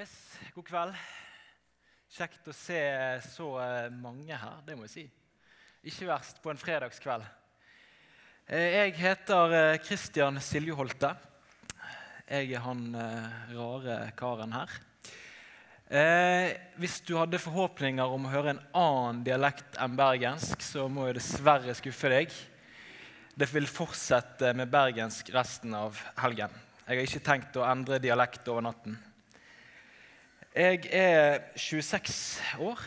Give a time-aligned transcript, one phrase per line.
[0.00, 0.12] Yes,
[0.54, 0.94] god kveld.
[2.14, 2.78] Kjekt å se
[3.26, 5.02] så eh, mange her, det må jeg si.
[5.90, 7.26] Ikke verst på en fredagskveld.
[8.48, 11.10] Eh, Jeg heter eh, Christian Siljeholte.
[12.30, 12.80] Jeg er han
[13.50, 14.72] rare karen her.
[16.80, 21.18] Hvis du hadde forhåpninger om å høre en annen dialekt enn bergensk, så må jeg
[21.18, 22.32] dessverre skuffe deg.
[23.34, 26.54] Det vil fortsette med bergensk resten av helgen.
[26.86, 28.96] Jeg har ikke tenkt å endre dialekt over natten.
[30.50, 32.80] Jeg er 26 år,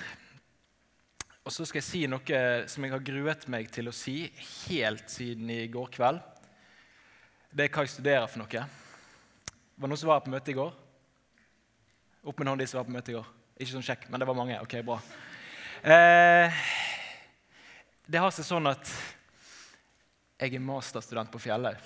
[1.48, 4.26] og så skal jeg si noe som jeg har gruet meg til å si
[4.66, 6.20] helt siden i går kveld.
[7.56, 8.66] Det er hva jeg studerer for noe.
[8.68, 10.76] Var det noen som var på møte i går?
[12.28, 13.32] Opp med hånden de som var på møte i går.
[13.56, 14.60] Ikke sånn sjekk, men det var mange.
[14.60, 15.00] Ok, bra.
[15.88, 16.64] Eh,
[18.12, 18.92] det har seg sånn at
[20.36, 21.80] jeg er masterstudent på Fjellhaug.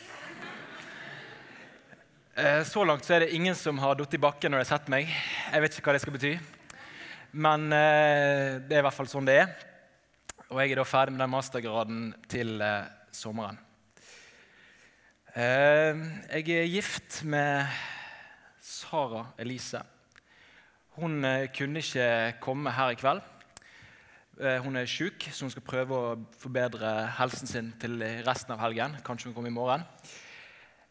[2.38, 4.78] Eh, Så langt så er det ingen som har falt i bakken når de har
[4.78, 5.08] sett meg.
[5.50, 6.34] Jeg vet ikke hva det skal bety.
[7.34, 9.56] Men eh, det er i hvert fall sånn det er.
[10.52, 13.58] Og jeg er da ferdig med den mastergraden til eh, sommeren.
[15.38, 17.73] Jeg er gift med
[18.61, 19.81] Sara Elise.
[20.98, 22.08] Hun kunne ikke
[22.42, 23.22] komme her i kveld.
[24.66, 28.98] Hun er syk, så hun skal prøve å forbedre helsen sin til resten av helgen.
[29.06, 29.86] Kanskje hun kommer i morgen.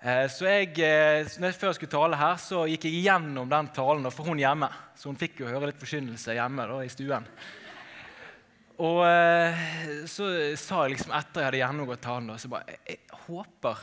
[0.03, 3.49] Eh, Så jeg, eh, så når jeg Før skulle tale her, så gikk jeg gjennom
[3.49, 4.69] den talen for hun hjemme.
[4.95, 7.27] Så hun fikk jo høre litt forkynnelse hjemme da, i stuen.
[8.77, 9.57] Og eh,
[10.05, 10.29] så
[10.61, 13.79] sa jeg liksom etter jeg hadde gjennomgått talen, da, så bare jeg, håper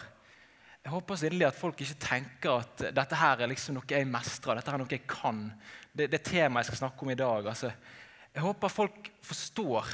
[0.84, 4.04] jeg håper så inderlig at folk ikke tenker at dette her er liksom noe jeg
[4.04, 4.58] mestrer.
[4.60, 5.38] dette her er noe jeg kan.
[5.96, 7.48] Det, det temaet jeg skal snakke om i dag.
[7.48, 7.70] Altså,
[8.36, 9.94] jeg håper folk forstår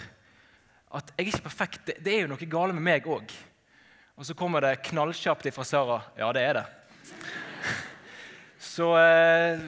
[0.98, 1.84] at jeg er ikke perfekt.
[1.86, 3.36] Det, det er jo noe gale med meg òg.
[4.20, 6.02] Og så kommer det knallkjapt ifra Sara.
[6.20, 6.64] Ja, det er det.
[8.60, 9.62] Så eh,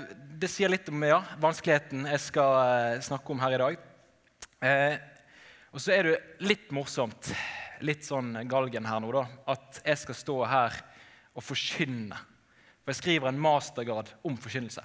[0.43, 3.85] det sier litt om ja, vanskeligheten jeg skal eh, snakke om her i dag.
[4.67, 4.97] Eh,
[5.71, 7.31] og så er det litt morsomt,
[7.79, 9.23] litt sånn galgen her nå, da,
[9.55, 10.83] at jeg skal stå her
[11.31, 12.19] og forkynne.
[12.83, 14.83] For jeg skriver en mastergrad om forkynnelse.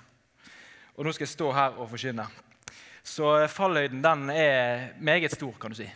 [0.94, 2.30] Og nå skal jeg stå her og forkynne.
[3.02, 5.90] Så fallhøyden den er meget stor, kan du si.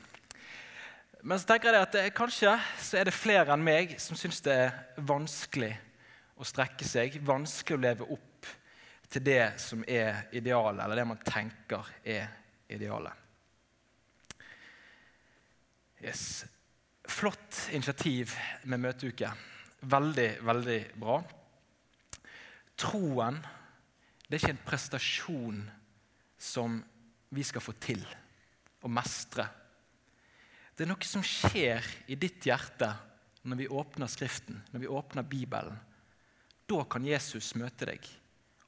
[1.22, 4.40] Men så tenker jeg at det, kanskje så er det flere enn meg som syns
[4.44, 5.74] det er vanskelig
[6.40, 8.48] å strekke seg, vanskelig å leve opp
[9.10, 12.30] til det som er idealet, eller det man tenker er
[12.72, 13.12] idealet.
[16.00, 16.46] Yes.
[17.10, 18.32] Flott initiativ
[18.70, 19.32] med møteuke.
[19.80, 21.18] Veldig, veldig bra.
[22.80, 23.42] Troen
[24.30, 25.62] det er ikke en prestasjon
[26.40, 26.78] som
[27.34, 28.04] vi skal få til
[28.80, 29.44] å mestre.
[30.80, 32.86] Det er noe som skjer i ditt hjerte
[33.44, 35.76] når vi åpner Skriften, når vi åpner Bibelen.
[36.64, 38.06] Da kan Jesus møte deg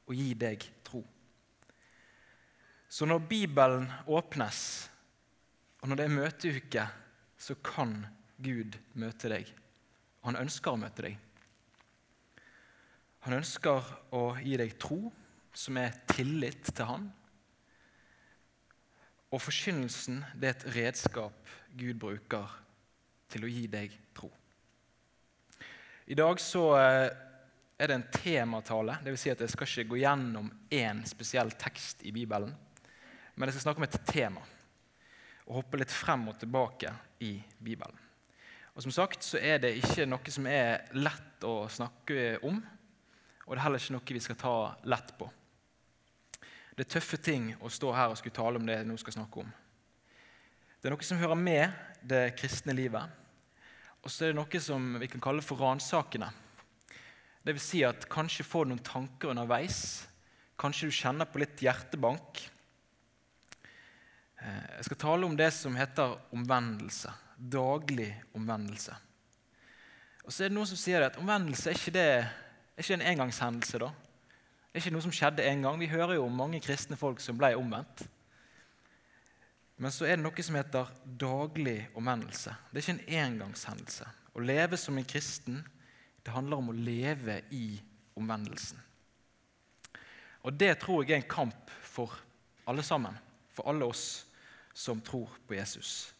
[0.04, 1.00] og gi deg tro.
[2.92, 4.60] Så når Bibelen åpnes,
[5.80, 6.84] og når det er møteuke,
[7.40, 7.96] så kan
[8.36, 9.48] Gud møte deg.
[10.28, 11.16] Han ønsker å møte deg.
[13.24, 15.00] Han ønsker å gi deg tro,
[15.56, 17.08] som er tillit til han.
[19.32, 22.50] Og forkynnelsen det er et redskap Gud bruker
[23.32, 24.28] til å gi deg tro.
[26.12, 27.06] I dag så eh,
[27.78, 28.98] er det en tematale.
[29.04, 29.22] Dvs.
[29.22, 32.52] Si at jeg skal ikke gå gjennom én spesiell tekst i Bibelen.
[33.34, 34.42] Men jeg skal snakke om et tema
[35.42, 36.92] og hoppe litt frem og tilbake
[37.26, 37.96] i Bibelen.
[38.72, 42.60] Og som sagt så er det ikke noe som er lett å snakke om.
[43.42, 44.54] Og det er heller ikke noe vi skal ta
[44.88, 45.26] lett på.
[46.72, 49.16] Det er tøffe ting å stå her og skulle tale om det jeg nå skal
[49.18, 49.50] snakke om.
[50.80, 53.18] Det er noe som hører med det kristne livet.
[54.02, 56.30] Og så er det noe som vi kan kalle for ransakende.
[57.46, 59.78] Vil si at kanskje får du noen tanker underveis.
[60.58, 62.40] Kanskje du kjenner på litt hjertebank.
[64.42, 67.12] Jeg skal tale om det som heter omvendelse.
[67.36, 68.96] Daglig omvendelse.
[70.22, 73.06] Og så er det noen som sier at omvendelse er ikke, det, er ikke en
[73.12, 73.82] engangshendelse.
[73.82, 73.90] da.
[74.72, 75.76] Det er ikke noe som skjedde en gang.
[75.76, 78.06] Vi hører jo om mange kristne folk som ble omvendt.
[79.76, 80.88] Men så er det noe som heter
[81.20, 82.54] daglig omvendelse.
[82.70, 84.08] Det er ikke en engangshendelse.
[84.32, 85.60] Å leve som en kristen
[86.24, 87.76] det handler om å leve i
[88.16, 88.80] omvendelsen.
[90.42, 92.16] Og Det tror jeg er en kamp for
[92.66, 93.18] alle sammen,
[93.52, 94.24] for alle oss
[94.72, 96.14] som tror på Jesus.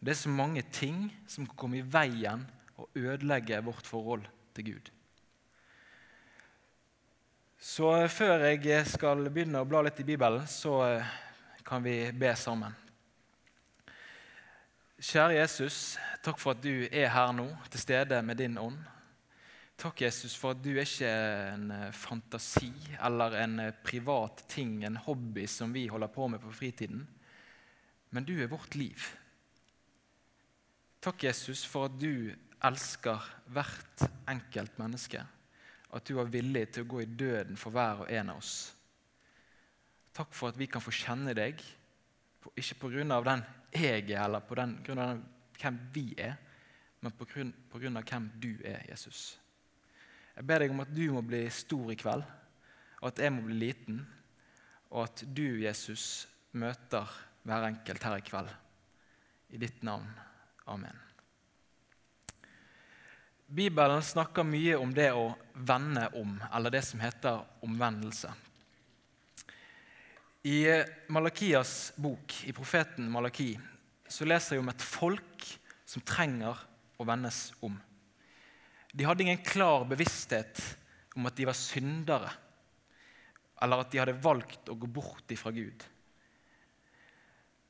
[0.00, 2.44] Det er så mange ting som kan komme i veien
[2.76, 4.90] og ødelegge vårt forhold til Gud.
[7.60, 10.78] Så før jeg skal begynne å bla litt i Bibelen, så
[11.60, 12.72] kan vi be sammen.
[14.96, 18.78] Kjære Jesus, takk for at du er her nå, til stede med din ånd.
[19.80, 21.10] Takk, Jesus, for at du er ikke
[21.52, 26.40] en eh, fantasi eller en eh, privat ting, en hobby som vi holder på med
[26.40, 27.04] på fritiden,
[28.12, 29.04] men du er vårt liv.
[31.04, 32.32] Takk, Jesus, for at du
[32.64, 35.24] elsker hvert enkelt menneske.
[35.92, 38.54] At du er villig til å gå i døden for hver og en av oss.
[40.14, 41.60] Takk for at vi kan få kjenne deg,
[42.56, 43.20] ikke pga.
[43.22, 43.42] den
[43.72, 45.20] jeg er, eller på den grunn av
[45.60, 46.36] hvem vi er,
[47.00, 48.02] men pga.
[48.02, 49.38] hvem du er, Jesus.
[50.36, 52.24] Jeg ber deg om at du må bli stor i kveld,
[53.00, 54.00] og at jeg må bli liten,
[54.90, 57.06] og at du, Jesus, møter
[57.46, 58.50] hver enkelt her i kveld.
[59.50, 60.10] I ditt navn.
[60.66, 61.09] Amen.
[63.50, 65.32] Bibelen snakker mye om det å
[65.66, 68.30] vende om, eller det som heter omvendelse.
[70.46, 70.60] I
[71.10, 73.50] Malakias bok, i profeten Malaki,
[74.06, 75.46] så leser jeg om et folk
[75.82, 76.60] som trenger
[76.94, 77.74] å vendes om.
[78.94, 80.62] De hadde ingen klar bevissthet
[81.18, 82.30] om at de var syndere,
[83.60, 85.82] eller at de hadde valgt å gå bort ifra Gud.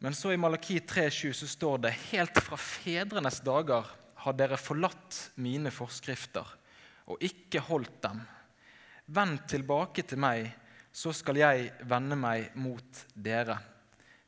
[0.05, 3.89] Men så i Malaki 3,7 så står det helt fra fedrenes dager
[4.25, 6.47] har dere forlatt mine forskrifter
[7.11, 8.21] og ikke holdt dem.
[9.11, 10.51] Vend tilbake til meg,
[10.93, 13.57] så skal jeg vende meg mot dere,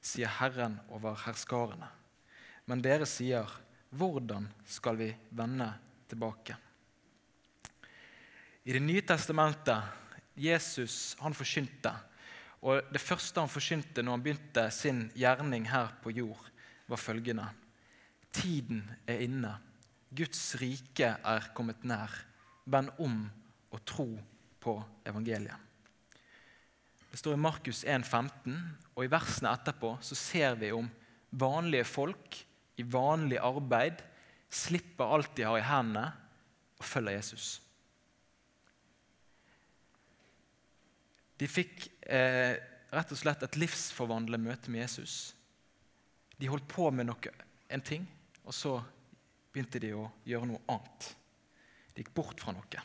[0.02, 1.88] sier Herren over herskarene.
[2.66, 3.46] Men dere sier,
[3.92, 5.68] hvordan skal vi vende
[6.10, 6.56] tilbake?
[8.64, 9.82] I Det nye testamentet
[10.38, 11.92] Jesus han forkynte.
[12.62, 16.50] Og Det første han forkynte når han begynte sin gjerning her på jord,
[16.86, 17.48] var følgende.:
[18.32, 19.58] Tiden er inne.
[20.12, 22.12] Guds rike er kommet nær.
[22.68, 23.24] Vend om
[23.72, 24.08] og tro
[24.62, 24.76] på
[25.08, 25.56] evangeliet.
[27.12, 28.54] Det står i Markus 1,15,
[28.94, 30.88] og i versene etterpå så ser vi om
[31.32, 32.38] vanlige folk
[32.80, 34.00] i vanlig arbeid
[34.52, 36.06] slipper alt de har i hendene,
[36.80, 37.50] og følger Jesus.
[41.40, 42.56] De fikk eh,
[42.92, 45.34] rett og slett et livsforvandlende møte med Jesus.
[46.38, 47.32] De holdt på med noe,
[47.72, 48.04] en ting,
[48.44, 48.76] og så
[49.52, 51.08] begynte de å gjøre noe annet.
[51.92, 52.84] De gikk bort fra noe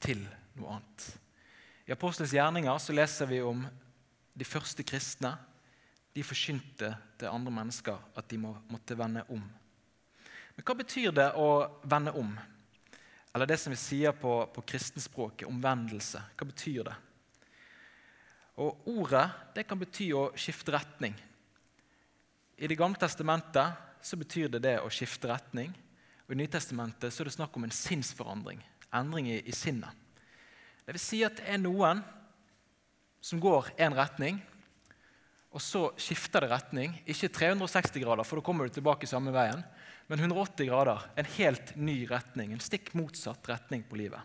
[0.00, 0.22] til
[0.56, 1.06] noe annet.
[1.84, 3.64] I Apostels gjerninger så leser vi om
[4.32, 5.34] de første kristne.
[6.14, 9.42] De forkynte til andre mennesker at de må, måtte vende om.
[10.56, 11.50] Men hva betyr det å
[11.88, 12.32] vende om?
[13.34, 16.22] Eller det som vi sier på, på kristenspråket, omvendelse.
[16.34, 16.96] Hva betyr det?
[18.60, 21.14] Og Ordet det kan bety å skifte retning.
[22.60, 25.72] I Det gamle testamentet så betyr det det å skifte retning.
[26.26, 28.62] Og I Nytestamentet er det snakk om en sinnsforandring.
[28.94, 29.94] Endring i, i sinnet.
[30.86, 32.00] Det vil si at det er noen
[33.20, 34.40] som går én retning,
[35.50, 36.94] og så skifter det retning.
[37.10, 39.62] Ikke 360 grader, for da kommer du tilbake samme veien,
[40.10, 41.04] men 180 grader.
[41.18, 42.54] En helt ny retning.
[42.54, 44.22] En stikk motsatt retning på livet.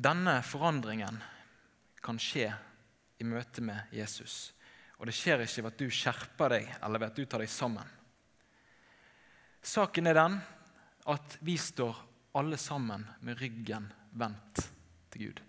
[0.00, 1.18] Denne forandringen
[2.00, 2.48] kan skje
[3.20, 4.52] i møte med Jesus.
[5.00, 7.52] Og det skjer ikke ved at du skjerper deg eller ved at du tar deg
[7.52, 7.96] sammen.
[9.60, 10.38] Saken er den
[11.10, 11.96] at vi står
[12.36, 14.60] alle sammen med ryggen vendt
[15.12, 15.40] til Gud.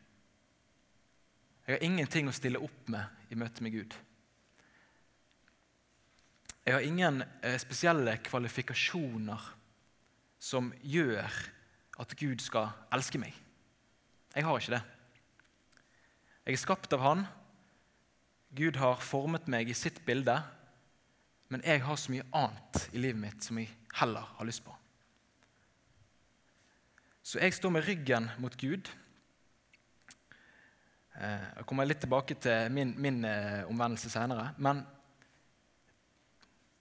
[1.68, 3.96] Jeg har ingenting å stille opp med i møte med Gud.
[6.66, 9.46] Jeg har ingen eh, spesielle kvalifikasjoner
[10.42, 11.38] som gjør
[12.02, 13.34] at Gud skal elske meg.
[14.36, 14.82] Jeg har ikke det.
[16.46, 17.24] Jeg er skapt av Han.
[18.56, 20.36] Gud har formet meg i sitt bilde.
[21.52, 24.76] Men jeg har så mye annet i livet mitt som jeg heller har lyst på.
[27.24, 28.90] Så jeg står med ryggen mot Gud.
[31.16, 34.50] Eh, jeg kommer litt tilbake til min, min eh, omvendelse senere.
[34.58, 34.84] Men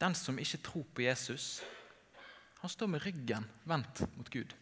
[0.01, 1.61] den som ikke tror på Jesus,
[2.63, 4.55] han står med ryggen vendt mot Gud.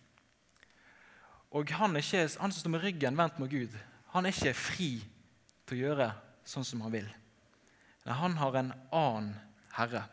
[1.51, 3.77] Og han, ikke, han, som står med ryggen vendt mot Gud,
[4.13, 4.91] han er ikke fri
[5.69, 6.09] til å gjøre
[6.49, 7.09] sånn som han vil.
[8.07, 9.35] Nei, han har en annen
[9.77, 10.07] herre.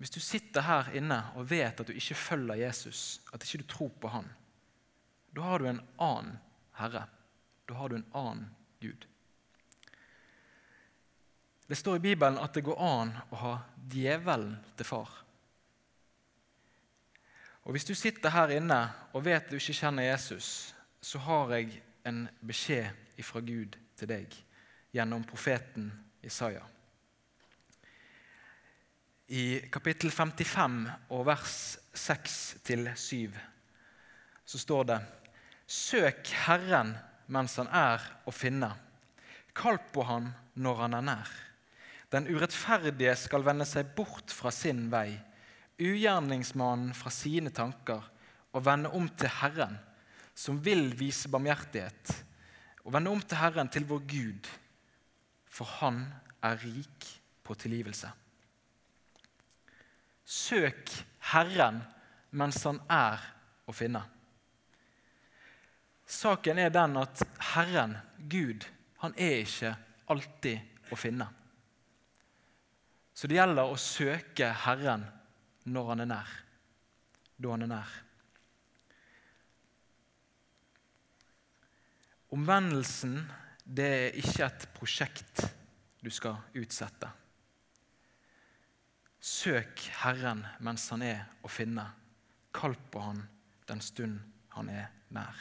[0.00, 3.68] Hvis du sitter her inne og vet at du ikke følger Jesus, at ikke du
[3.68, 4.28] tror på han,
[5.36, 6.38] da har du en annen
[6.80, 7.06] herre.
[7.68, 8.48] Da har du en annen
[8.80, 9.06] Gud.
[11.66, 13.54] Det står i Bibelen at det går an å ha
[13.90, 15.10] djevelen til far.
[17.66, 18.78] Og Hvis du sitter her inne
[19.12, 20.72] og vet du ikke kjenner Jesus,
[21.02, 22.94] så har jeg en beskjed
[23.26, 24.36] fra Gud til deg
[24.96, 25.90] gjennom profeten
[26.24, 26.64] Isaiah.
[29.26, 30.78] I kapittel 55
[31.10, 31.54] og vers
[31.98, 33.34] 6-7
[34.46, 34.98] så står det
[35.66, 36.94] Søk Herren
[37.34, 38.70] mens han er å finne.
[39.56, 41.32] Kall på han når han er nær.
[42.14, 45.16] Den urettferdige skal vende seg bort fra sin vei
[45.78, 48.04] ugjerningsmannen fra sine tanker
[48.56, 49.76] og vende om til Herren,
[50.36, 52.12] som vil vise barmhjertighet,
[52.84, 54.48] og vende om til Herren, til vår Gud,
[55.56, 56.02] for Han
[56.44, 57.06] er rik
[57.46, 58.10] på tilgivelse.
[60.26, 60.90] Søk
[61.32, 61.80] Herren
[62.36, 63.22] mens Han er
[63.66, 64.02] å finne.
[66.06, 67.22] Saken er den at
[67.54, 67.96] Herren,
[68.30, 68.62] Gud,
[69.02, 69.72] han er ikke
[70.12, 71.26] alltid å finne.
[73.16, 75.06] Så det gjelder å søke Herren
[75.66, 76.34] når han er nær.
[77.42, 77.96] Da han er nær.
[82.36, 83.18] Omvendelsen
[83.66, 85.42] det er ikke et prosjekt
[86.02, 87.08] du skal utsette.
[89.18, 91.82] Søk Herren mens han er å finne.
[92.54, 93.24] Kall på han
[93.66, 94.20] den stund
[94.54, 95.40] han er nær.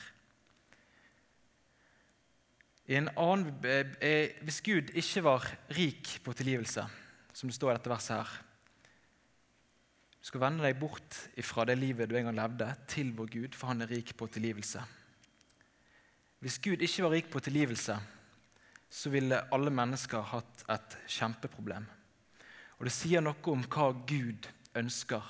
[2.85, 6.85] Annen, eh, eh, hvis Gud ikke var rik på tilgivelse,
[7.33, 8.33] som det står i dette verset her
[10.21, 13.57] Du skal vende deg bort fra det livet du en gang levde, til vår Gud,
[13.57, 14.81] for han er rik på tilgivelse.
[16.45, 17.95] Hvis Gud ikke var rik på tilgivelse,
[18.89, 21.87] så ville alle mennesker hatt et kjempeproblem.
[22.77, 24.45] Og det sier noe om hva Gud
[24.77, 25.23] ønsker.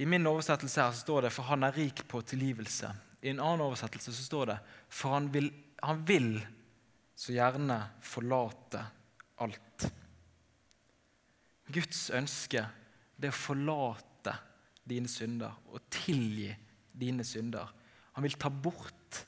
[0.00, 2.94] I min oversettelse her så står det 'for han er rik på tilgivelse'.
[3.22, 4.58] I en annen oversettelse så står det
[4.88, 6.46] 'for han vil, han vil
[7.14, 8.86] så gjerne forlate
[9.40, 9.90] alt'.
[11.68, 12.64] Guds ønske
[13.20, 14.38] det er å forlate
[14.88, 16.56] dine synder og tilgi
[16.96, 17.68] dine synder.
[18.16, 19.24] Han vil ta bort,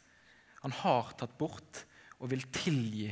[0.62, 1.84] han har tatt bort
[2.18, 3.10] og vil tilgi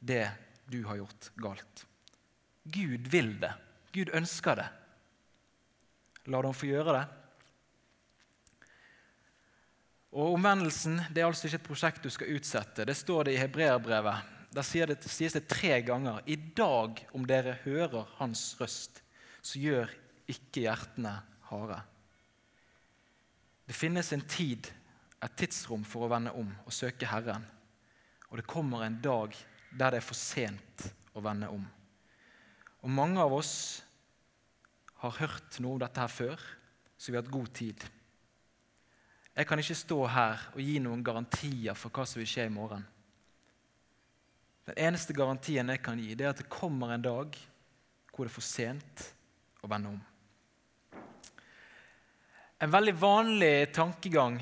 [0.00, 0.26] det
[0.70, 1.86] du har gjort galt.
[2.64, 3.52] Gud vil det.
[3.92, 4.68] Gud ønsker det.
[6.30, 7.06] La dem få gjøre det.
[10.10, 12.86] Og Omvendelsen det er altså ikke et prosjekt du skal utsette.
[12.86, 14.36] Det står det i hebreerbrevet.
[14.50, 18.98] Der sies det tre ganger i dag om dere hører Hans røst,
[19.42, 19.92] så gjør
[20.30, 21.12] ikke hjertene
[21.50, 21.78] harde.
[23.70, 24.66] Det finnes en tid,
[25.20, 27.44] et tidsrom, for å vende om og søke Herren.
[28.30, 29.34] Og det kommer en dag
[29.70, 31.62] der det er for sent å vende om.
[32.80, 33.54] Og mange av oss
[35.02, 36.44] har hørt noe om dette her før,
[36.96, 37.84] så vi har hatt god tid.
[39.36, 42.52] Jeg kan ikke stå her og gi noen garantier for hva som vil skje i
[42.52, 42.82] morgen.
[44.68, 47.36] Den eneste garantien jeg kan gi, det er at det kommer en dag
[48.10, 49.06] hvor det er for sent
[49.64, 50.00] å vende om.
[52.60, 54.36] En veldig vanlig tankegang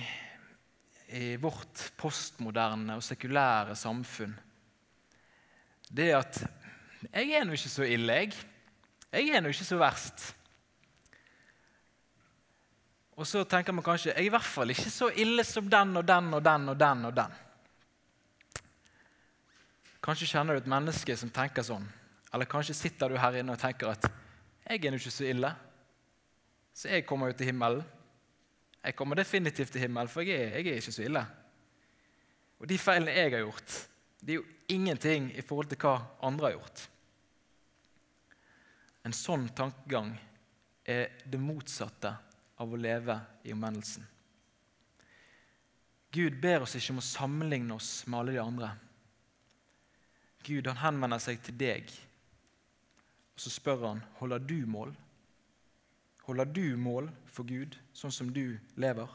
[1.08, 4.36] i vårt postmoderne og sekulære samfunn
[5.88, 6.40] det er at
[7.12, 8.34] jeg er nå ikke så ille, jeg.
[9.12, 10.24] Jeg er nå ikke så verst.
[13.18, 15.96] Og så tenker man kanskje jeg er i hvert fall ikke så ille som den
[15.98, 17.04] og den og den og den.
[17.08, 17.38] og den.
[20.04, 21.86] Kanskje kjenner du et menneske som tenker sånn.
[22.32, 24.10] Eller kanskje sitter du her inne og tenker at
[24.68, 25.48] jeg er nå ikke så ille,
[26.76, 27.80] så jeg kommer jo til himmelen.
[28.84, 31.24] Jeg kommer definitivt til himmelen, for jeg er, jeg er ikke så ille.
[32.58, 33.74] Og de feilene jeg har gjort,
[34.20, 36.84] det er jo ingenting i forhold til hva andre har gjort.
[39.06, 40.12] En sånn tankegang
[40.88, 42.12] er det motsatte
[42.58, 43.14] av å leve
[43.46, 44.06] i omvendelsen.
[46.12, 48.70] Gud ber oss ikke om å sammenligne oss med alle de andre.
[50.46, 51.90] Gud han henvender seg til deg,
[53.34, 54.94] og så spør han holder du mål.
[56.28, 59.08] Holder du mål for Gud, sånn som du lever?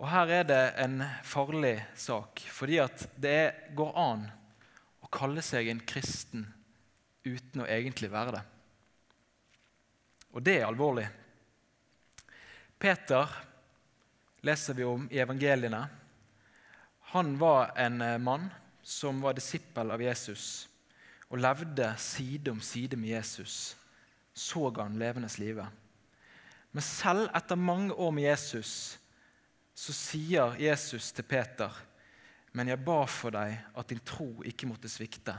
[0.00, 4.24] Og Her er det en farlig sak, fordi at det går an
[5.04, 6.46] å kalle seg en kristen
[7.28, 8.42] uten å egentlig være det.
[10.32, 11.06] Og det er alvorlig.
[12.80, 13.36] Peter
[14.48, 15.84] leser vi om i evangeliene.
[17.12, 18.48] Han var en eh, mann
[18.80, 20.66] som var disippel av Jesus
[21.28, 23.74] og levde side om side med Jesus.
[24.34, 25.66] Så han levendes livet.
[26.74, 28.98] Men selv etter mange år med Jesus
[29.74, 31.70] så sier Jesus til Peter,
[32.52, 35.38] 'Men jeg ba for deg at din tro ikke måtte svikte.'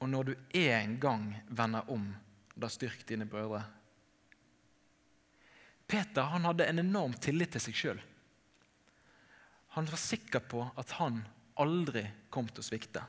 [0.00, 2.16] 'Og når du en gang vender om,
[2.56, 3.64] da styrk dine brødre.'
[5.86, 8.00] Peter han hadde en enorm tillit til seg sjøl.
[9.74, 11.26] Han var sikker på at han
[11.58, 13.02] aldri kom til å svikte.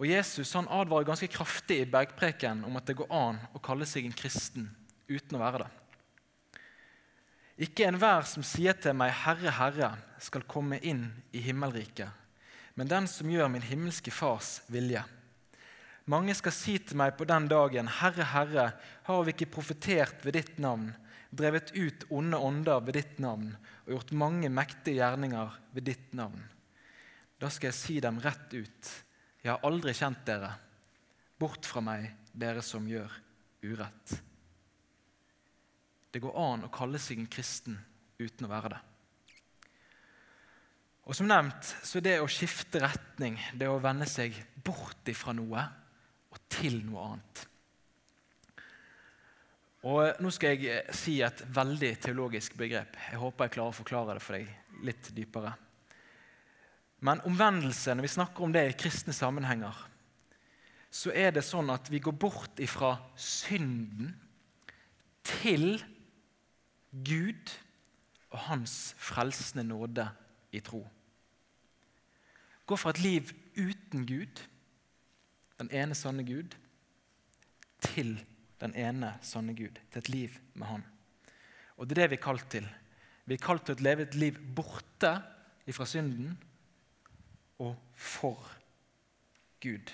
[0.00, 3.84] Og Jesus han advarer ganske kraftig i bergpreken om at det går an å kalle
[3.88, 4.70] seg en kristen
[5.10, 5.68] uten å være det.
[7.66, 12.08] Ikke enhver som sier til meg, 'Herre, Herre', skal komme inn i himmelriket,
[12.74, 15.04] men den som gjør min himmelske Fars vilje.
[16.06, 18.72] Mange skal si til meg på den dagen, Herre, Herre,
[19.04, 20.94] har vi ikke profetert ved ditt navn,
[21.30, 23.52] drevet ut onde ånder ved ditt navn
[23.84, 26.40] og gjort mange mektige gjerninger ved ditt navn?
[27.40, 28.90] Da skal jeg si dem rett ut,
[29.40, 30.52] jeg har aldri kjent dere.
[31.40, 33.12] bort fra meg, dere som gjør
[33.64, 34.12] urett.
[36.12, 37.78] Det går an å kalle seg en kristen
[38.20, 38.80] uten å være det.
[41.08, 45.32] Og Som nevnt så er det å skifte retning, det å vende seg bort ifra
[45.34, 45.64] noe
[46.30, 47.46] og til noe annet.
[49.88, 52.98] Og Nå skal jeg si et veldig teologisk begrep.
[53.10, 55.54] Jeg håper jeg klarer å forklare det for deg litt dypere.
[57.00, 59.76] Men omvendelse, når vi snakker om det i kristne sammenhenger,
[60.90, 64.10] så er det sånn at vi går bort ifra synden
[65.24, 65.78] til
[66.90, 67.52] Gud
[68.30, 70.08] og Hans frelsende nåde
[70.52, 70.82] i tro.
[72.66, 74.42] Gå fra et liv uten Gud,
[75.62, 76.54] den ene sanne Gud,
[77.80, 78.18] til
[78.60, 79.78] den ene sanne Gud.
[79.90, 80.84] Til et liv med Han.
[81.76, 82.66] Og Det er det vi er kalt til.
[83.24, 85.14] Vi er kalt til å leve et liv borte
[85.70, 86.36] ifra synden
[87.60, 88.40] og for
[89.60, 89.92] Gud.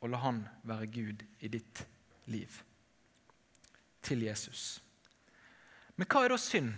[0.00, 1.82] Og la Han være Gud i ditt
[2.30, 2.62] liv.
[4.00, 4.80] Til Jesus.
[5.96, 6.72] Men hva er da synd?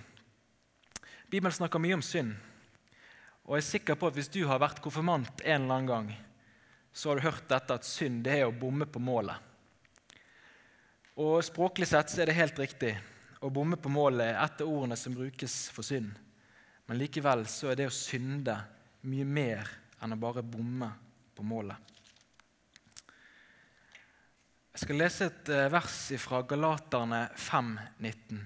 [1.31, 2.35] Bibelen snakker mye om synd.
[3.47, 6.11] Og jeg er sikker på at Hvis du har vært konfirmant en eller annen gang,
[6.93, 9.37] så har du hørt dette at synd det er å bomme på målet.
[11.17, 12.97] Og Språklig sett så er det helt riktig.
[13.43, 16.13] Å bomme på målet er et av ordene som brukes for synd.
[16.87, 18.57] Men likevel så er det å synde
[19.09, 19.71] mye mer
[20.03, 20.91] enn å bare bomme
[21.37, 21.93] på målet.
[24.73, 28.41] Jeg skal lese et eh, vers fra Galaterne 5,19.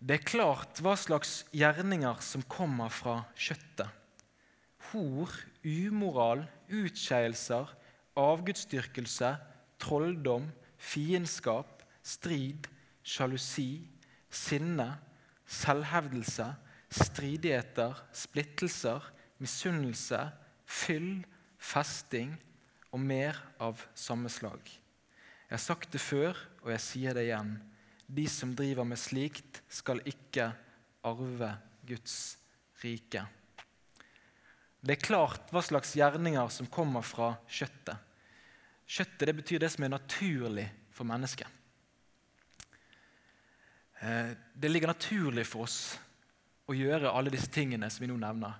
[0.00, 3.88] Det er klart hva slags gjerninger som kommer fra kjøttet.
[4.90, 5.32] Hor,
[5.64, 7.68] umoral, utskeielser,
[8.16, 9.32] avgudsdyrkelse,
[9.82, 12.68] trolldom, fiendskap, strid,
[13.04, 13.86] sjalusi,
[14.30, 14.88] sinne,
[15.46, 16.48] selvhevdelse,
[16.96, 19.12] stridigheter, splittelser,
[19.42, 20.20] misunnelse,
[20.66, 21.24] fyll,
[21.58, 22.34] festing
[22.92, 24.60] og mer av samme slag.
[25.46, 27.56] Jeg har sagt det før, og jeg sier det igjen.
[28.06, 30.50] De som driver med slikt, skal ikke
[31.06, 31.52] arve
[31.86, 32.36] Guds
[32.82, 33.22] rike.
[34.86, 38.02] Det er klart hva slags gjerninger som kommer fra kjøttet.
[38.86, 41.48] Kjøttet det betyr det som er naturlig for mennesket.
[43.98, 45.96] Eh, det ligger naturlig for oss
[46.70, 48.54] å gjøre alle disse tingene som vi nå nevner.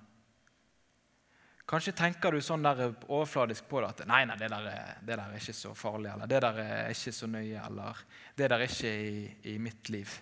[1.67, 5.17] Kanskje tenker du sånn der overfladisk på det at nei, nei, det der, er, det
[5.17, 7.99] der er ikke så farlig, eller det der er ikke så nøye, eller
[8.39, 10.13] det der er ikke i, i mitt liv.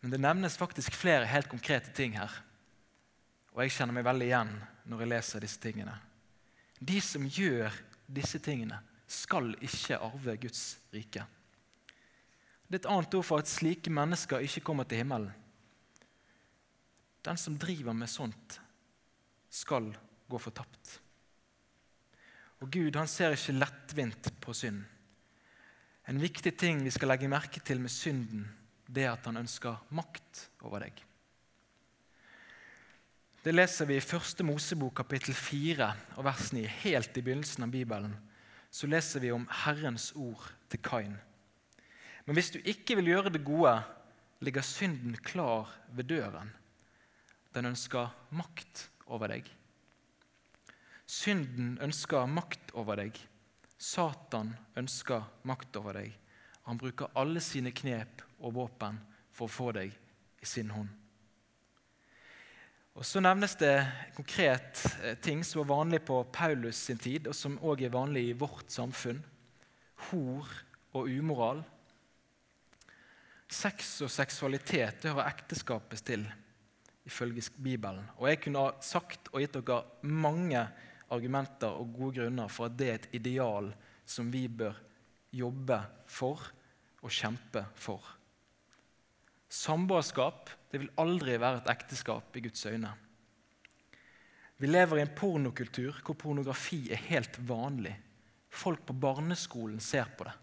[0.00, 2.32] Men det nevnes faktisk flere helt konkrete ting her.
[3.52, 4.56] Og jeg kjenner meg veldig igjen
[4.88, 5.94] når jeg leser disse tingene.
[6.80, 7.72] De som gjør
[8.08, 11.24] disse tingene, skal ikke arve Guds rike.
[12.64, 15.32] Det er et annet ord for at slike mennesker ikke kommer til himmelen.
[17.24, 18.58] Den som driver med sånt,
[19.54, 19.92] skal
[20.30, 20.98] gå fortapt.
[22.62, 24.82] Og Gud han ser ikke lettvint på synd.
[26.08, 28.44] En viktig ting vi skal legge merke til med synden,
[28.84, 30.98] det er at han ønsker makt over deg.
[33.44, 36.62] Det leser vi i første Mosebok kapittel 4 og vers 9.
[36.84, 38.14] Helt i begynnelsen av Bibelen
[38.72, 41.18] så leser vi om Herrens ord til Kain.
[42.24, 43.74] Men hvis du ikke vil gjøre det gode,
[44.44, 46.50] ligger synden klar ved døren.
[47.54, 49.48] Den ønsker makt over deg.
[51.06, 53.18] Synden ønsker makt over deg.
[53.78, 56.12] Satan ønsker makt over deg.
[56.64, 58.98] Han bruker alle sine knep og våpen
[59.34, 59.92] for å få deg
[60.40, 60.88] i sin hånd.
[62.94, 63.74] Og Så nevnes det
[64.14, 68.28] konkret eh, ting som var vanlig på Paulus sin tid, og som òg er vanlig
[68.28, 69.18] i vårt samfunn.
[70.10, 70.52] Hor
[70.94, 71.64] og umoral.
[73.50, 76.22] Sex og seksualitet det hører ekteskapet til,
[77.04, 78.04] ifølge Bibelen.
[78.16, 80.64] Og Jeg kunne ha sagt og gitt dere mange
[81.12, 83.70] argumenter og gode grunner for at det er et ideal
[84.04, 84.76] som vi bør
[85.34, 86.40] jobbe for
[87.04, 88.02] og kjempe for.
[89.54, 92.90] Samboerskap vil aldri være et ekteskap i Guds øyne.
[94.58, 97.94] Vi lever i en pornokultur hvor pornografi er helt vanlig.
[98.54, 100.34] Folk på barneskolen ser på det.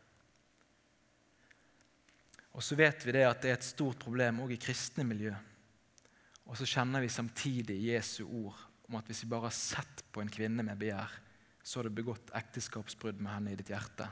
[2.52, 5.32] Og så vet vi det at det er et stort problem òg i kristne miljø.
[6.52, 8.58] Og så kjenner vi samtidig Jesu ord
[8.90, 11.14] om at hvis vi bare har sett på en kvinne med begjær,
[11.64, 14.10] så har du begått ekteskapsbrudd med henne i ditt hjerte.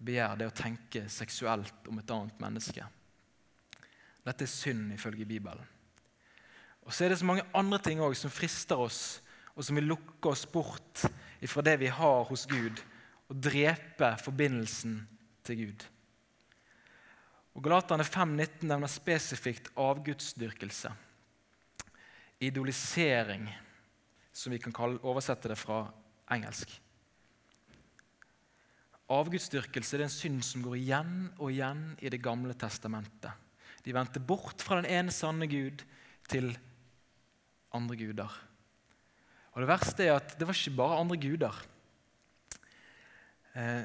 [0.00, 2.86] Begjær det å tenke seksuelt om et annet menneske.
[4.24, 5.68] Dette er synd ifølge Bibelen.
[6.82, 9.20] Og Så er det så mange andre ting også, som frister oss,
[9.52, 11.04] og som vil lukke oss bort
[11.44, 12.80] fra det vi har hos Gud,
[13.28, 15.02] og drepe forbindelsen
[15.44, 15.84] til Gud.
[17.52, 20.92] Og Galaterne 5,19 nevner spesifikt avgudsdyrkelse.
[22.42, 23.44] Idolisering,
[24.32, 25.84] som vi kan kalle, oversette det fra
[26.32, 26.72] engelsk.
[29.12, 33.32] Avgudsdyrkelse er en synd som går igjen og igjen i Det gamle testamentet.
[33.84, 35.84] De vendte bort fra den ene sanne Gud
[36.30, 36.52] til
[37.74, 38.32] andre guder.
[39.52, 41.56] Og Det verste er at det var ikke bare andre guder.
[43.52, 43.84] Eh,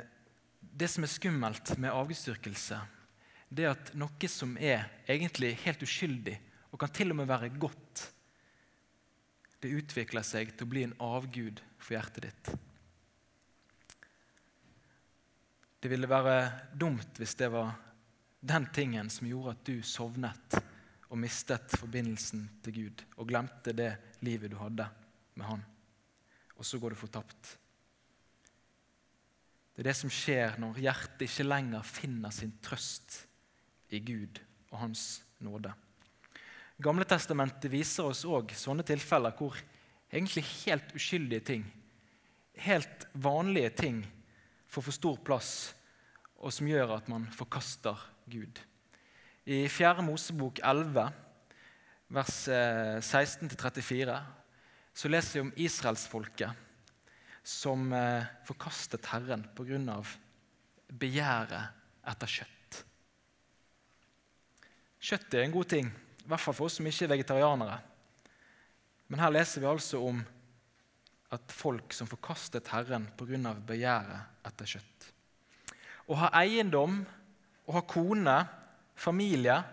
[0.61, 2.79] det som er skummelt med avgudsdyrkelse,
[3.49, 6.35] det at noe som er egentlig helt uskyldig,
[6.71, 8.07] og kan til og med være godt,
[9.63, 12.49] det utvikler seg til å bli en avgud for hjertet ditt.
[15.79, 16.37] Det ville være
[16.77, 17.71] dumt hvis det var
[18.47, 20.57] den tingen som gjorde at du sovnet
[21.07, 23.93] og mistet forbindelsen til Gud og glemte det
[24.25, 24.85] livet du hadde
[25.37, 25.63] med Han.
[26.57, 27.53] Og så går du fortapt.
[29.73, 33.26] Det er det som skjer når hjertet ikke lenger finner sin trøst
[33.89, 34.39] i Gud
[34.71, 35.71] og Hans nåde.
[36.83, 39.57] Gamle testamentet viser oss òg sånne tilfeller hvor
[40.11, 41.63] egentlig helt uskyldige ting,
[42.61, 44.03] helt vanlige ting,
[44.67, 45.51] får for stor plass,
[46.37, 47.97] og som gjør at man forkaster
[48.29, 48.59] Gud.
[49.47, 50.03] I 4.
[50.05, 51.07] Mosebok 11,
[52.13, 54.27] vers 16-34, eh,
[54.93, 56.65] så leser vi om israelsfolket
[57.47, 59.97] som eh, forkastet Herren pga.
[60.87, 61.73] begjæret
[62.07, 62.56] etter kjøtt.
[65.07, 67.77] Kjøtt er en god ting, i hvert fall for oss som ikke er vegetarianere.
[69.07, 70.17] Men her leser vi altså om
[71.31, 73.53] at folk som forkastet Herren pga.
[73.67, 75.07] begjæret etter kjøtt.
[76.11, 77.05] Å ha eiendom,
[77.67, 78.37] å ha kone,
[78.97, 79.63] familie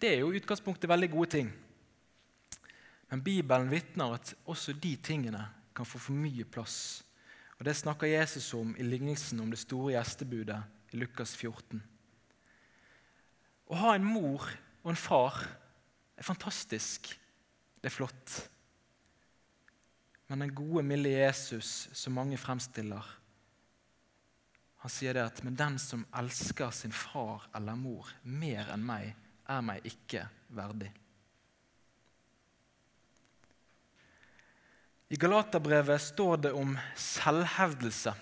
[0.00, 1.48] Det er jo i utgangspunktet veldig gode ting.
[3.10, 5.42] Men Bibelen vitner at også de tingene
[5.76, 7.04] kan få for mye plass.
[7.58, 10.62] Og Det snakker Jesus om i lignelsen om det store gjestebudet
[10.94, 11.82] i Lukas 14.
[13.70, 14.42] Å ha en mor
[14.82, 15.36] og en far
[16.18, 17.12] er fantastisk.
[17.80, 18.34] Det er flott.
[20.30, 23.06] Men den gode, milde Jesus som mange fremstiller,
[24.80, 29.12] han sier det at men den som elsker sin far eller mor mer enn meg,
[29.50, 30.88] er meg ikke verdig.
[35.10, 38.12] I Galaterbrevet står det om selvhevdelse.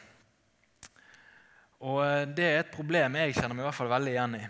[1.85, 4.47] Og eh, Det er et problem jeg kjenner meg i hvert fall veldig igjen i.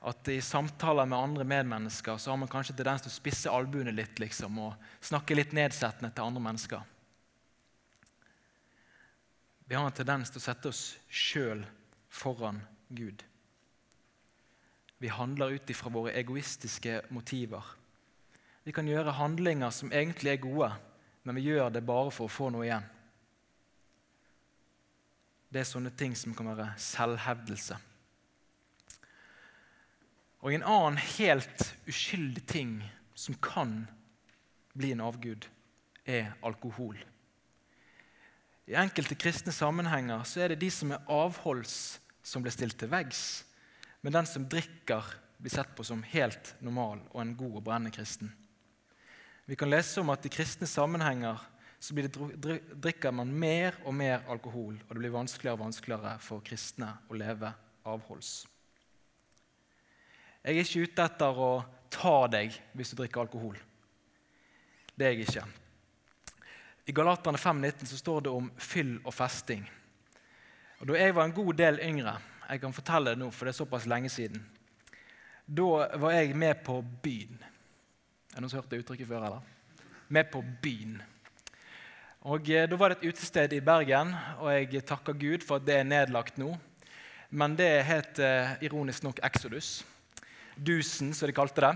[0.00, 3.92] At I samtaler med andre medmennesker så har man kanskje tendens til å spisse albuene
[3.92, 6.86] litt liksom, og snakke litt nedsettende til andre mennesker.
[9.68, 11.66] Vi har en tendens til å sette oss sjøl
[12.08, 13.22] foran Gud.
[15.00, 17.64] Vi handler ut ifra våre egoistiske motiver.
[18.64, 20.72] Vi kan gjøre handlinger som egentlig er gode,
[21.22, 22.88] men vi gjør det bare for å få noe igjen.
[25.50, 27.78] Det er sånne ting som kan være selvhevdelse.
[30.40, 32.74] Og en annen helt uskyldig ting
[33.14, 33.84] som kan
[34.72, 35.46] bli en avgud,
[36.08, 36.96] er alkohol.
[38.70, 42.90] I enkelte kristne sammenhenger så er det de som er avholds, som blir stilt til
[42.90, 43.44] veggs,
[44.00, 45.04] men den som drikker,
[45.40, 48.28] blir sett på som helt normal og en god og brennende kristen.
[49.48, 51.40] Vi kan lese om at i kristne sammenhenger
[51.80, 52.10] så det,
[52.76, 57.16] drikker man mer og mer alkohol, og det blir vanskeligere og vanskeligere for kristne å
[57.16, 57.48] leve
[57.88, 58.42] avholds.
[60.40, 61.50] Jeg er ikke ute etter å
[61.92, 63.58] ta deg hvis du drikker alkohol.
[64.96, 65.44] Det er jeg ikke.
[66.88, 69.66] I Galaterne 5,19 så står det om fyll og festing.
[70.80, 72.16] Og Da jeg var en god del yngre,
[72.48, 74.40] jeg kan fortelle det nå, for det er såpass lenge siden,
[75.46, 77.36] da var jeg med på byen.
[78.30, 79.26] Er det noen som har hørt det uttrykket før?
[79.26, 79.40] eller?
[80.08, 81.00] Med på byen.
[82.30, 85.66] Og eh, Da var det et utested i Bergen, og jeg takker Gud for at
[85.66, 86.54] det er nedlagt nå.
[87.30, 89.84] Men det het eh, ironisk nok Exodus.
[90.60, 91.72] Dusen, som de kalte det.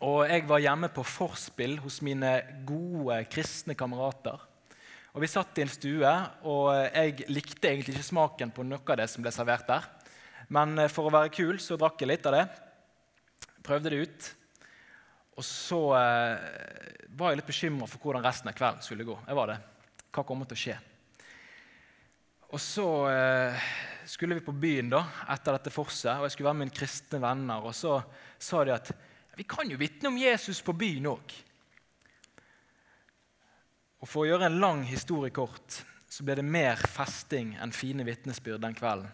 [0.00, 2.32] Og jeg var hjemme på forspill hos mine
[2.66, 4.40] gode kristne kamerater.
[5.10, 6.12] Og Vi satt i en stue,
[6.46, 9.88] og jeg likte egentlig ikke smaken på noe av det som ble servert der.
[10.50, 12.44] Men eh, for å være kul så drakk jeg litt av det.
[13.66, 14.30] Prøvde det ut.
[15.38, 16.46] Og så eh,
[17.18, 19.18] var jeg litt bekymra for hvordan resten av kvelden skulle gå.
[19.26, 19.58] Jeg var det.
[20.10, 20.78] Hva kommer til å skje?
[22.50, 23.70] Og så eh,
[24.10, 27.20] skulle vi på byen da, etter dette forset, og jeg skulle være med mine kristne
[27.22, 27.62] venner.
[27.62, 28.00] Og så
[28.42, 28.90] sa de at
[29.38, 31.36] vi kan jo vitne om Jesus på byen òg.
[34.00, 38.02] Og For å gjøre en lang historie kort så ble det mer festing enn fine
[38.06, 39.06] vitnesbyrd den kvelden.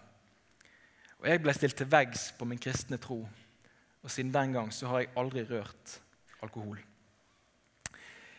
[1.20, 3.18] Og Jeg ble stilt til veggs på min kristne tro,
[4.00, 5.98] og siden den gang så har jeg aldri rørt
[6.44, 6.78] alkohol.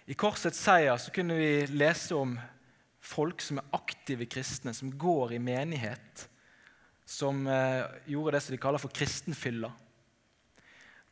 [0.07, 2.33] I Korsets seier så kunne vi lese om
[3.03, 6.25] folk som er aktive kristne, som går i menighet,
[7.07, 9.69] som eh, gjorde det som de kaller for kristenfylla.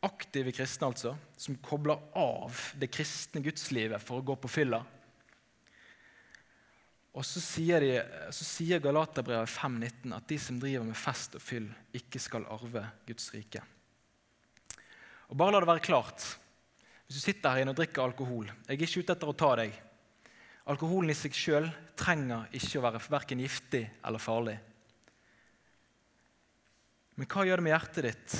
[0.04, 4.82] Aktive kristne, altså, som kobler av det kristne gudslivet for å gå på fylla.
[7.16, 7.94] Og så sier, de,
[8.28, 12.84] så sier Galaterbrevet 5,19 at de som driver med fest og fyll, ikke skal arve
[13.08, 13.64] Guds rike.
[15.32, 16.28] Og Bare la det være klart.
[17.06, 19.50] Hvis du sitter her inne og drikker alkohol Jeg er ikke ute etter å ta
[19.62, 19.72] deg.
[20.68, 24.58] Alkoholen i seg sjøl trenger ikke å være verken giftig eller farlig.
[27.16, 28.32] Men hva gjør det med hjertet ditt?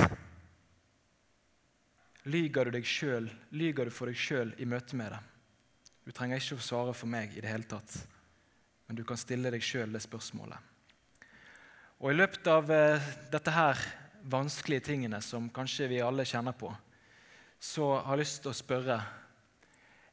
[2.29, 3.33] Lyger du deg selv?
[3.57, 5.21] Lyger du for deg sjøl i møte med det?
[6.05, 7.97] Du trenger ikke å svare for meg i det hele tatt,
[8.87, 10.59] men du kan stille deg sjøl det spørsmålet.
[12.05, 13.81] Og I løpet av eh, dette her
[14.29, 16.69] vanskelige tingene som kanskje vi alle kjenner på,
[17.59, 19.01] så har jeg lyst til å spørre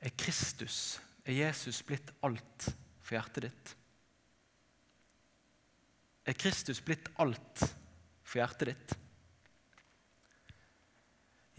[0.03, 2.71] er Kristus, er Jesus blitt alt
[3.03, 3.77] for hjertet ditt?
[6.31, 7.67] Er Kristus blitt alt
[8.23, 8.93] for hjertet ditt?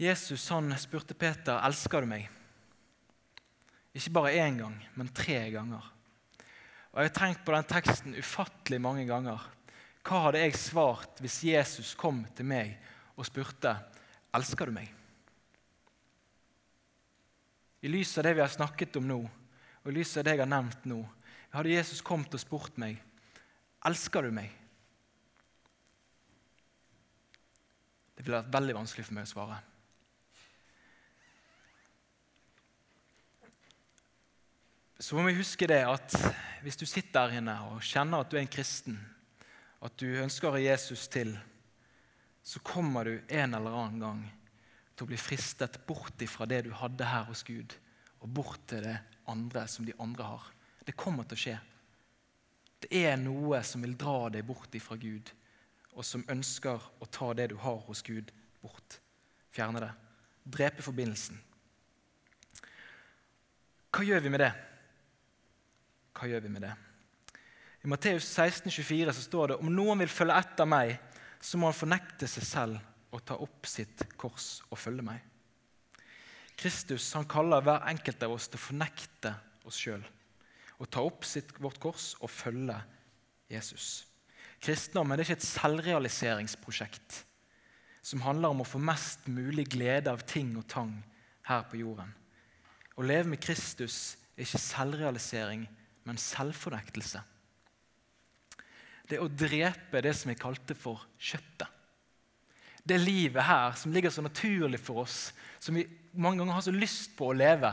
[0.01, 2.25] Jesus han spurte Peter elsker du meg.
[3.95, 5.85] Ikke bare én gang, men tre ganger.
[6.91, 9.39] Og Jeg har tenkt på den teksten ufattelig mange ganger.
[10.05, 12.75] Hva hadde jeg svart hvis Jesus kom til meg
[13.15, 13.71] og spurte
[14.35, 14.91] elsker du meg?
[17.85, 20.43] I lys av det vi har snakket om nå, og i lys av det jeg
[20.43, 21.01] har nevnt nå,
[21.55, 22.99] hadde Jesus kommet og spurt meg
[23.85, 24.51] elsker du meg.
[28.15, 29.57] Det ville vært veldig vanskelig for meg å svare.
[34.99, 36.15] Så må vi huske det at
[36.63, 38.95] hvis du sitter der inne og kjenner at du er en kristen,
[39.83, 41.35] at du ønsker Jesus til,
[42.45, 44.23] så kommer du en eller annen gang
[44.95, 47.75] til å bli fristet bort ifra det du hadde her hos Gud,
[48.23, 48.95] og bort til det
[49.29, 50.47] andre som de andre har.
[50.85, 51.55] Det kommer til å skje.
[52.85, 55.31] Det er noe som vil dra deg bort ifra Gud,
[55.95, 58.31] og som ønsker å ta det du har hos Gud,
[58.61, 58.99] bort.
[59.55, 59.91] Fjerne det.
[60.43, 61.37] Drepe forbindelsen.
[63.95, 64.51] Hva gjør vi med det?
[66.15, 66.73] Hva gjør vi med det?
[67.85, 70.95] I Matteus 16, 24 så står det om noen vil følge etter meg,
[71.39, 75.21] så må han fornekte seg selv og ta opp sitt kors og følge meg.
[76.59, 79.35] Kristus han kaller hver enkelt av oss til å fornekte
[79.67, 80.03] oss sjøl
[80.75, 82.75] og ta opp sitt, vårt kors og følge
[83.51, 84.03] Jesus.
[84.65, 87.21] Kristendommen er ikke et selvrealiseringsprosjekt
[88.05, 90.93] som handler om å få mest mulig glede av ting og tang
[91.45, 92.11] her på jorden.
[92.95, 95.65] Å leve med Kristus er ikke selvrealisering,
[96.05, 97.21] men selvfornektelse.
[99.09, 101.69] Det å drepe det som jeg kalte for kjøttet.
[102.85, 106.73] Det livet her som ligger så naturlig for oss, som vi mange ganger har så
[106.73, 107.71] lyst på å leve,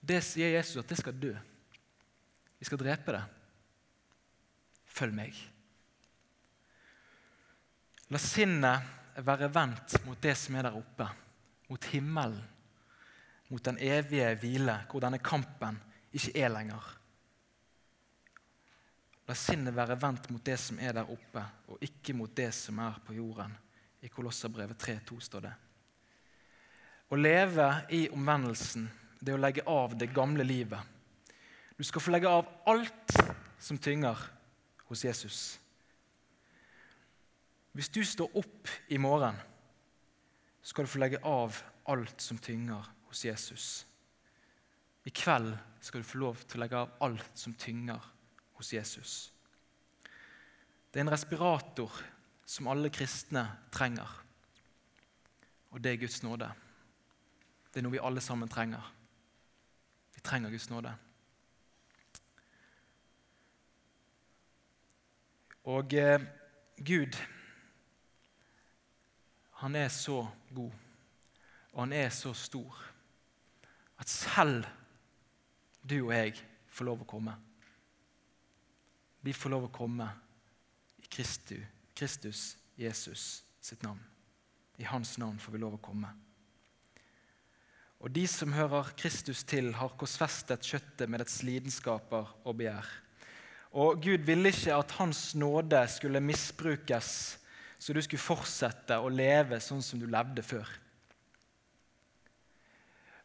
[0.00, 1.34] det sier Jesus at det skal dø.
[2.62, 3.24] Vi skal drepe det.
[4.90, 5.34] Følg meg.
[8.10, 11.06] La sinnet være vendt mot det som er der oppe,
[11.70, 12.40] mot himmelen,
[13.50, 15.78] mot den evige hvile, hvor denne kampen
[16.10, 16.88] ikke er lenger.
[19.30, 22.82] La sinnet være vendt mot det som er der oppe, og ikke mot det som
[22.82, 23.54] er på jorden.
[24.02, 25.54] I Kolosserbrevet 3,2 står det.
[27.10, 30.82] Å leve i omvendelsen, det er å legge av det gamle livet.
[31.78, 33.14] Du skal få legge av alt
[33.62, 34.18] som tynger
[34.90, 35.59] hos Jesus.
[37.72, 39.36] Hvis du står opp i morgen,
[40.62, 41.56] skal du få legge av
[41.90, 43.66] alt som tynger hos Jesus.
[45.04, 48.02] I kveld skal du få lov til å legge av alt som tynger
[48.58, 49.14] hos Jesus.
[50.90, 51.94] Det er en respirator
[52.44, 54.10] som alle kristne trenger.
[55.70, 56.50] Og det er Guds nåde.
[57.70, 58.82] Det er noe vi alle sammen trenger.
[60.16, 60.92] Vi trenger Guds nåde.
[65.70, 66.24] Og eh,
[66.82, 67.16] Gud,
[69.60, 70.22] han er så
[70.54, 70.72] god,
[71.72, 72.76] og han er så stor,
[74.00, 74.64] at selv
[75.84, 76.38] du og jeg
[76.72, 77.34] får lov å komme.
[79.20, 80.06] Vi får lov å komme
[81.02, 81.58] i Kristu,
[81.92, 84.00] Kristus Jesus sitt navn.
[84.80, 86.08] I hans navn får vi lov å komme.
[88.00, 92.88] Og de som hører Kristus til, har korsfestet kjøttet med dets lidenskaper og begjær.
[93.76, 97.10] Og Gud ville ikke at Hans nåde skulle misbrukes,
[97.80, 100.68] så du skulle fortsette å leve sånn som du levde før.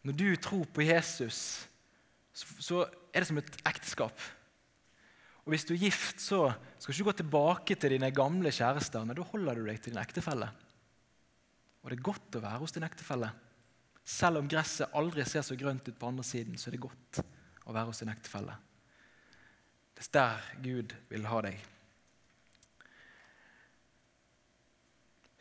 [0.05, 1.65] Når du tror på Jesus,
[2.33, 4.15] så er det som et ekteskap.
[5.45, 6.47] Og Hvis du er gift, så
[6.79, 9.93] skal du ikke gå tilbake til dine gamle kjærester, men da holder du deg til
[9.93, 10.47] din ektefelle.
[11.83, 13.29] Og det er godt å være hos din ektefelle.
[14.05, 17.21] Selv om gresset aldri ser så grønt ut på andre siden, så er det godt
[17.65, 18.55] å være hos din ektefelle.
[19.95, 21.61] Det er der Gud vil ha deg.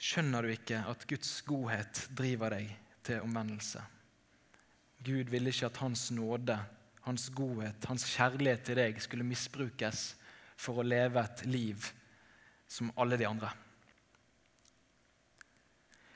[0.05, 2.73] Skjønner du ikke at Guds godhet driver deg
[3.07, 3.81] til omvendelse?
[5.05, 6.59] Gud ville ikke at Hans nåde,
[7.05, 10.15] hans godhet, hans kjærlighet til deg skulle misbrukes
[10.57, 11.87] for å leve et liv
[12.69, 13.51] som alle de andre.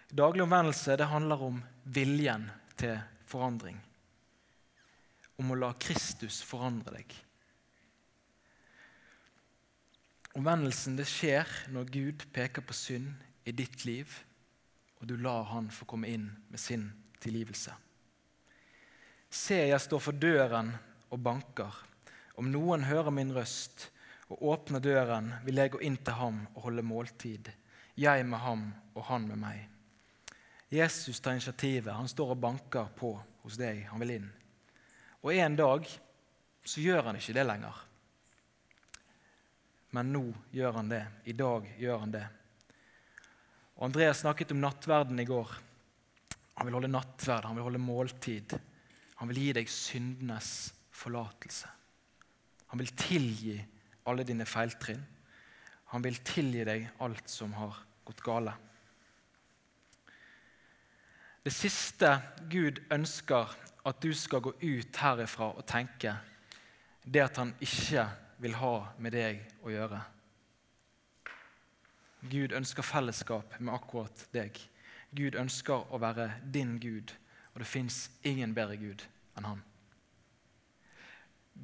[0.09, 2.47] Daglig omvendelse det handler om viljen
[2.81, 2.97] til
[3.29, 3.77] forandring.
[5.39, 7.13] Om å la Kristus forandre deg.
[10.39, 14.13] Omvendelsen det skjer når Gud peker på synd i ditt liv,
[14.99, 16.91] og du lar Han få komme inn med sin
[17.23, 17.75] tilgivelse.
[19.31, 20.73] Se, jeg står for døren
[21.11, 21.75] og banker.
[22.39, 23.89] Om noen hører min røst
[24.29, 27.51] og åpner døren, vil jeg gå inn til ham og holde måltid,
[27.99, 29.67] jeg med ham og han med meg.
[30.69, 31.95] Jesus tar initiativet.
[31.95, 33.87] Han står og banker på hos deg.
[33.89, 34.29] Han vil inn.
[35.25, 35.89] Og en dag
[36.63, 37.79] så gjør han ikke det lenger.
[39.97, 41.05] Men nå gjør han det.
[41.25, 42.27] I dag gjør han det.
[43.79, 45.53] Og Andreas snakket om nattverden i går.
[46.59, 48.57] Han vil holde nattverd, han vil holde måltid.
[49.21, 50.53] Han vil gi deg syndenes
[50.95, 51.71] forlatelse.
[52.73, 53.55] Han vil tilgi
[54.11, 55.05] alle dine feiltrinn.
[55.95, 58.53] Han vil tilgi deg alt som har gått gale.
[61.47, 62.11] Det siste
[62.51, 63.55] Gud ønsker
[63.89, 66.13] at du skal gå ut herifra og tenke,
[67.07, 68.05] det at han ikke
[68.43, 70.03] vil ha med deg å gjøre.
[72.29, 74.59] Gud ønsker fellesskap med akkurat deg.
[75.17, 77.15] Gud ønsker å være din Gud,
[77.55, 79.05] og det fins ingen bedre Gud
[79.39, 79.63] enn han.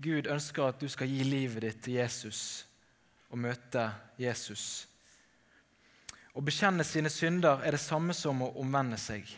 [0.03, 2.65] Gud ønsker at du skal gi livet ditt til Jesus
[3.31, 3.87] og møte
[4.19, 4.87] Jesus.
[6.35, 9.29] Å bekjenne sine synder er det samme som å omvende seg.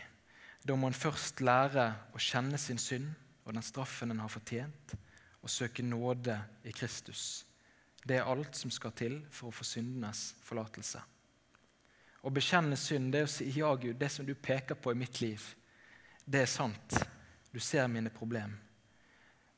[0.65, 3.12] Da må en først lære å kjenne sin synd
[3.47, 4.97] og den straffen en har fortjent,
[5.43, 6.35] og søke nåde
[6.67, 7.45] i Kristus.
[8.03, 10.99] Det er alt som skal til for å få syndenes forlatelse.
[12.27, 14.99] Å bekjenne synd det er å si ja, Gud, det som du peker på i
[14.99, 15.43] mitt liv,
[16.27, 16.97] det er sant.
[17.55, 18.59] Du ser mine problemer.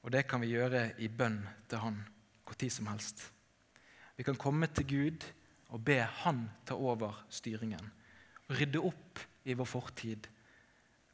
[0.04, 1.96] Og det kan vi gjøre i bønn til Han
[2.48, 3.24] når som helst.
[4.16, 5.24] Vi kan komme til Gud
[5.72, 7.90] og be Han ta over styringen.
[8.48, 10.28] Rydde opp i vår fortid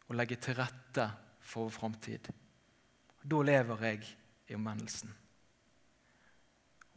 [0.08, 1.08] og legge til rette
[1.40, 2.28] for vår framtid.
[3.24, 4.04] Da lever jeg
[4.50, 5.10] i omvendelsen.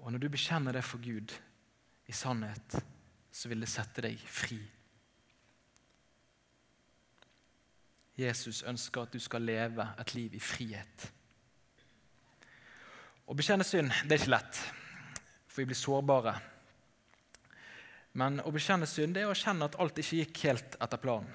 [0.03, 1.33] Og når du bekjenner det for Gud
[2.05, 2.77] i sannhet,
[3.37, 4.57] så vil det sette deg fri.
[8.17, 11.05] Jesus ønsker at du skal leve et liv i frihet.
[13.27, 14.61] Å bekjenne synd det er ikke lett,
[15.45, 16.33] for vi blir sårbare.
[18.17, 21.29] Men å bekjenne synd det er å erkjenne at alt ikke gikk helt etter planen.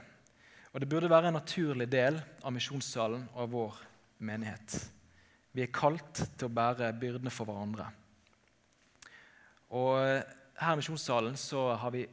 [0.73, 3.81] Og Det burde være en naturlig del av misjonssalen og av vår
[4.25, 4.79] menighet.
[5.53, 7.91] Vi er kalt til å bære byrdene for hverandre.
[9.77, 12.07] Og Her i misjonssalen så har vi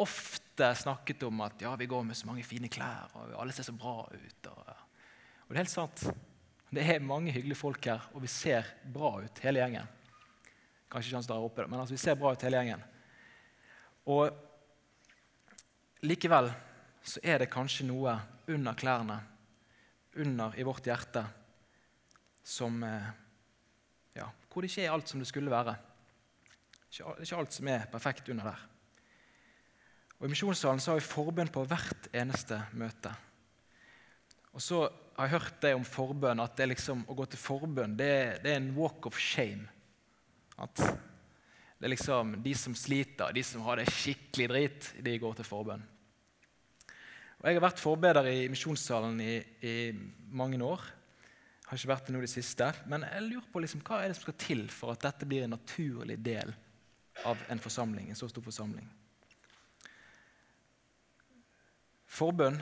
[0.00, 3.66] ofte snakket om at ja, vi går med så mange fine klær, og alle ser
[3.66, 4.48] så bra ut.
[4.50, 4.70] Og,
[5.44, 6.06] og det er helt sant.
[6.74, 9.90] Det er mange hyggelige folk her, og vi ser bra ut, hele gjengen.
[10.90, 12.82] Kanskje ikke han står oppe, men altså, vi ser bra ut, hele gjengen.
[14.10, 14.42] Og
[16.04, 16.50] Likevel
[17.04, 18.16] så er det kanskje noe
[18.52, 19.16] under klærne,
[20.20, 21.24] under i vårt hjerte,
[22.44, 23.06] som eh,
[24.14, 25.74] ja, Hvor det ikke er alt som det skulle være.
[26.94, 28.60] Det er ikke alt som er perfekt under der.
[30.20, 33.10] Og I misjonssalen så har vi forbønn på hvert eneste møte.
[34.54, 34.84] Og så
[35.16, 38.52] har jeg hørt det om forbønn, at det liksom, å gå til forbønn det, det,
[38.52, 39.66] er en walk of shame.
[40.54, 45.40] At det er liksom de som sliter, de som har det skikkelig drit, de går
[45.40, 45.82] til forbønn.
[47.42, 49.32] Og Jeg har vært forbeder i misjonssalen i,
[49.66, 49.76] i,
[50.30, 50.86] mange år.
[51.58, 52.70] Jeg har ikke vært det nå det siste.
[52.86, 55.48] Men jeg lurer på liksom, hva er det som skal til for at dette blir
[55.48, 56.54] en naturlig del
[57.22, 58.88] av en forsamling, en så stor forsamling.
[62.14, 62.60] Forbønn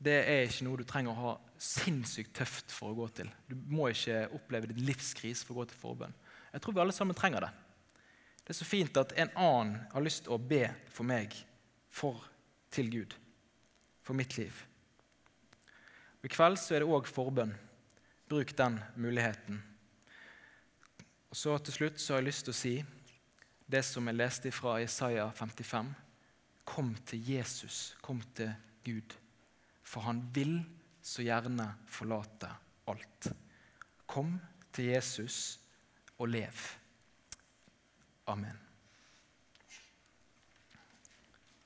[0.00, 3.28] det er ikke noe du trenger å ha sinnssykt tøft for å gå til.
[3.50, 6.14] Du må ikke oppleve din livskrise for å gå til forbønn.
[6.54, 7.50] Jeg tror vi alle sammen trenger det.
[8.40, 11.36] Det er så fint at en annen har lyst til å be for meg,
[11.92, 12.16] for,
[12.72, 13.16] til Gud,
[14.00, 14.64] for mitt liv.
[16.24, 17.52] I kveld så er det òg forbønn.
[18.30, 19.60] Bruk den muligheten.
[21.30, 22.74] Og så Til slutt så har jeg lyst til å si
[23.70, 25.94] det som jeg leste fra Isaiah 55.
[26.64, 28.50] Kom til Jesus, kom til
[28.84, 29.20] Gud
[29.90, 30.60] for han vil
[31.02, 32.50] så gjerne forlate
[32.90, 33.30] alt.
[34.06, 34.36] Kom
[34.72, 35.58] til Jesus
[36.18, 36.66] og lev.
[38.30, 38.69] Amen.